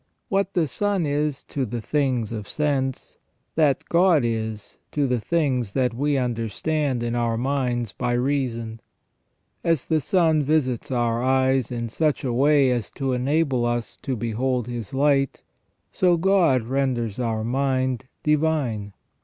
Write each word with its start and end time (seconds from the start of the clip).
What 0.29 0.55
the 0.55 0.67
sun 0.67 1.05
is 1.05 1.43
to 1.43 1.63
the 1.63 1.79
things 1.79 2.31
of 2.31 2.49
sense, 2.49 3.19
that 3.53 3.85
God 3.87 4.23
is 4.25 4.79
to 4.93 5.05
the 5.05 5.19
things 5.19 5.73
that 5.73 5.93
we 5.93 6.17
understand 6.17 7.03
in 7.03 7.13
our 7.13 7.37
minds 7.37 7.91
by 7.91 8.13
reason. 8.13 8.79
As 9.63 9.85
the 9.85 10.01
sun 10.01 10.41
visits 10.41 10.89
our 10.89 11.21
eyes 11.23 11.71
in 11.71 11.87
such 11.87 12.23
a 12.23 12.33
way 12.33 12.71
as 12.71 12.89
to 12.97 13.13
enable 13.13 13.63
us 13.63 13.95
to 13.97 14.15
behold 14.15 14.65
his 14.65 14.91
light, 14.91 15.43
so 15.91 16.17
God 16.17 16.63
renders 16.63 17.19
our 17.19 17.43
mind 17.43 18.05
divine. 18.23 18.93